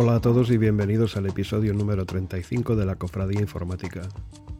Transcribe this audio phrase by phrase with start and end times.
[0.00, 4.02] Hola a todos y bienvenidos al episodio número 35 de la Cofradía Informática.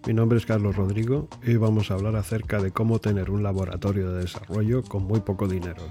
[0.07, 3.43] Mi nombre es Carlos Rodrigo y hoy vamos a hablar acerca de cómo tener un
[3.43, 5.83] laboratorio de desarrollo con muy poco dinero.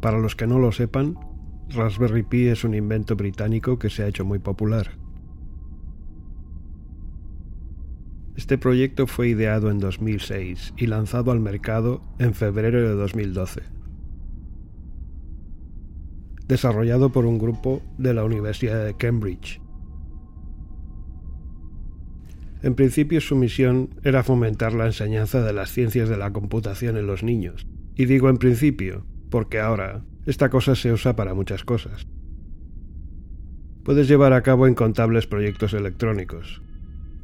[0.00, 1.16] Para los que no lo sepan,
[1.70, 4.92] Raspberry Pi es un invento británico que se ha hecho muy popular.
[8.36, 13.62] Este proyecto fue ideado en 2006 y lanzado al mercado en febrero de 2012.
[16.46, 19.60] Desarrollado por un grupo de la Universidad de Cambridge.
[22.62, 27.08] En principio su misión era fomentar la enseñanza de las ciencias de la computación en
[27.08, 27.66] los niños.
[27.96, 32.06] Y digo en principio, porque ahora esta cosa se usa para muchas cosas.
[33.84, 36.60] Puedes llevar a cabo incontables proyectos electrónicos.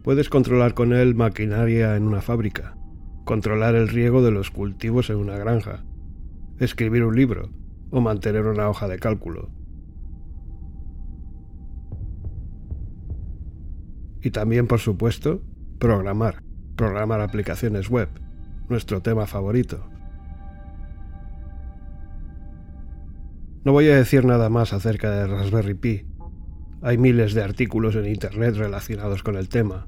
[0.03, 2.77] Puedes controlar con él maquinaria en una fábrica,
[3.25, 5.85] controlar el riego de los cultivos en una granja,
[6.59, 7.51] escribir un libro
[7.91, 9.51] o mantener una hoja de cálculo.
[14.23, 15.43] Y también, por supuesto,
[15.79, 16.43] programar,
[16.77, 18.09] programar aplicaciones web,
[18.71, 19.94] nuestro tema favorito.
[23.65, 26.05] No voy a decir nada más acerca de Raspberry Pi.
[26.83, 29.87] Hay miles de artículos en Internet relacionados con el tema.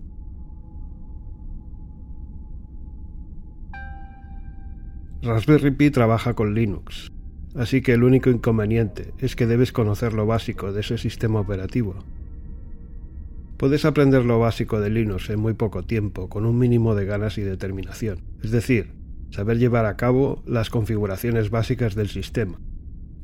[5.20, 7.12] Raspberry Pi trabaja con Linux,
[7.54, 11.96] así que el único inconveniente es que debes conocer lo básico de ese sistema operativo.
[13.58, 17.36] Puedes aprender lo básico de Linux en muy poco tiempo, con un mínimo de ganas
[17.36, 18.94] y determinación, es decir,
[19.30, 22.58] saber llevar a cabo las configuraciones básicas del sistema,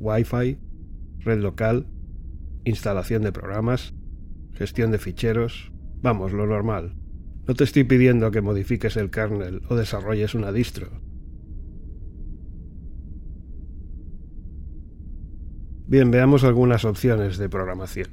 [0.03, 0.59] Wi-Fi,
[1.21, 1.87] red local,
[2.65, 3.95] instalación de programas,
[4.53, 6.97] gestión de ficheros, vamos, lo normal.
[7.47, 11.01] No te estoy pidiendo que modifiques el kernel o desarrolles una distro.
[15.87, 18.09] Bien, veamos algunas opciones de programación.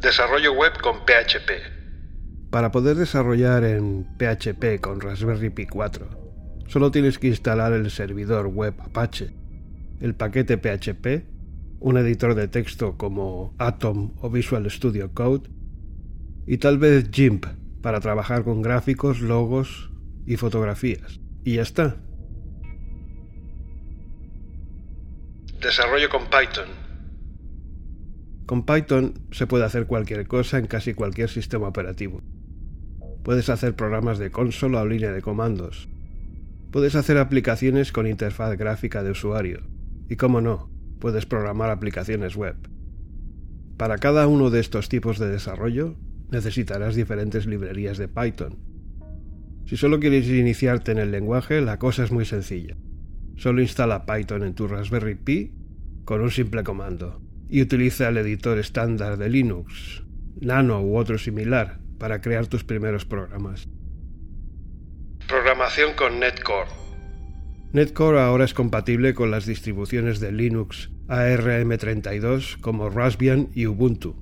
[0.00, 2.50] Desarrollo web con PHP.
[2.50, 6.08] Para poder desarrollar en PHP con Raspberry Pi 4,
[6.66, 9.34] solo tienes que instalar el servidor web Apache
[10.00, 11.24] el paquete PHP,
[11.80, 15.48] un editor de texto como Atom o Visual Studio Code,
[16.46, 17.46] y tal vez GIMP
[17.82, 19.90] para trabajar con gráficos, logos
[20.26, 21.20] y fotografías.
[21.44, 21.96] Y ya está.
[25.60, 26.68] Desarrollo con Python.
[28.46, 32.22] Con Python se puede hacer cualquier cosa en casi cualquier sistema operativo.
[33.22, 35.88] Puedes hacer programas de consola o línea de comandos.
[36.70, 39.77] Puedes hacer aplicaciones con interfaz gráfica de usuario
[40.08, 42.56] y cómo no, puedes programar aplicaciones web.
[43.76, 45.96] Para cada uno de estos tipos de desarrollo,
[46.30, 48.58] necesitarás diferentes librerías de Python.
[49.66, 52.76] Si solo quieres iniciarte en el lenguaje, la cosa es muy sencilla.
[53.36, 55.52] Solo instala Python en tu Raspberry Pi
[56.04, 60.02] con un simple comando y utiliza el editor estándar de Linux,
[60.40, 63.68] Nano u otro similar para crear tus primeros programas.
[65.26, 66.87] Programación con Netcore.
[67.70, 74.16] Netcore ahora es compatible con las distribuciones de Linux ARM32 como Raspbian y Ubuntu.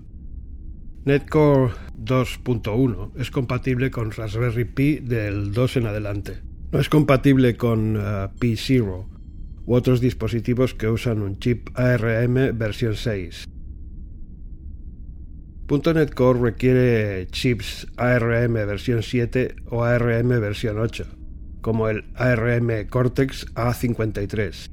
[1.04, 6.42] Netcore 2.1 es compatible con Raspberry Pi del 2 en adelante.
[6.72, 9.06] No es compatible con uh, P0
[9.64, 13.44] u otros dispositivos que usan un chip ARM versión 6.
[15.68, 21.15] .NET Core requiere chips ARM versión 7 o ARM versión 8
[21.66, 24.70] como el ARM Cortex A53.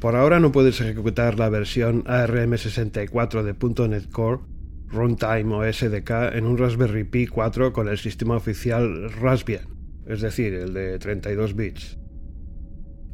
[0.00, 4.40] Por ahora no puedes ejecutar la versión ARM64 de .NET Core,
[4.88, 9.66] Runtime o SDK en un Raspberry Pi 4 con el sistema oficial Raspbian,
[10.06, 11.98] es decir, el de 32 bits.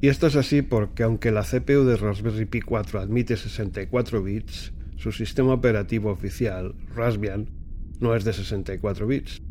[0.01, 4.73] Y esto es así porque aunque la CPU de Raspberry Pi 4 admite 64 bits,
[4.95, 7.51] su sistema operativo oficial, Raspbian,
[7.99, 9.43] no es de 64 bits.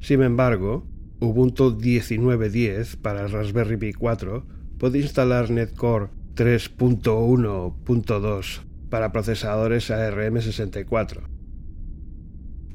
[0.00, 0.91] Sin embargo,
[1.22, 4.44] Ubuntu 19.10 para Raspberry Pi 4
[4.76, 11.20] puede instalar Netcore 3.1.2 para procesadores ARM64.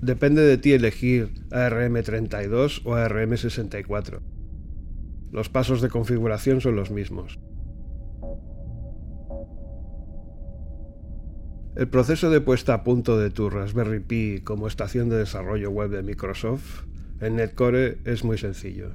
[0.02, 4.22] Depende de ti elegir ARM32 o ARM64.
[5.34, 7.38] Los pasos de configuración son los mismos.
[11.76, 15.90] El proceso de puesta a punto de tu Raspberry Pi como estación de desarrollo web
[15.90, 16.86] de Microsoft
[17.22, 18.92] en Netcore es muy sencillo.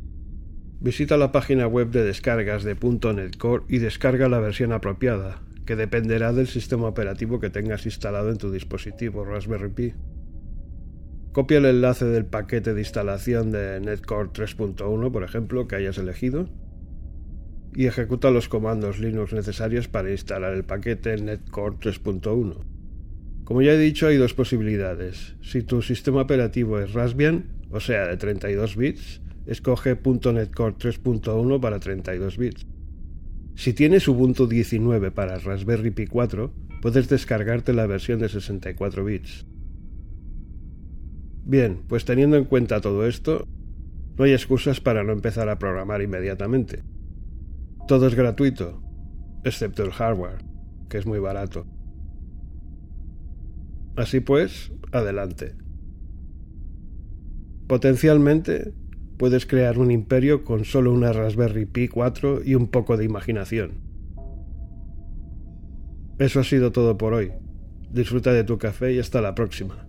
[0.81, 3.37] Visita la página web de descargas de .NET
[3.69, 8.51] y descarga la versión apropiada, que dependerá del sistema operativo que tengas instalado en tu
[8.51, 9.95] dispositivo Raspberry Pi.
[11.33, 16.49] Copia el enlace del paquete de instalación de Netcore 3.1, por ejemplo, que hayas elegido,
[17.75, 22.65] y ejecuta los comandos Linux necesarios para instalar el paquete Netcore 3.1.
[23.45, 25.37] Como ya he dicho, hay dos posibilidades.
[25.43, 31.61] Si tu sistema operativo es Raspbian, o sea, de 32 bits, escoge .NET Core 3.1
[31.61, 32.67] para 32 bits.
[33.55, 39.47] Si tienes Ubuntu 19 para Raspberry Pi 4, puedes descargarte la versión de 64 bits.
[41.45, 43.49] Bien, pues teniendo en cuenta todo esto,
[44.17, 46.83] no hay excusas para no empezar a programar inmediatamente.
[47.89, 48.83] Todo es gratuito,
[49.45, 50.45] excepto el hardware,
[50.89, 51.67] que es muy barato.
[53.97, 55.62] Así pues, adelante.
[57.73, 58.75] Potencialmente
[59.17, 63.81] puedes crear un imperio con solo una Raspberry Pi 4 y un poco de imaginación.
[66.19, 67.33] Eso ha sido todo por hoy.
[67.91, 69.89] Disfruta de tu café y hasta la próxima.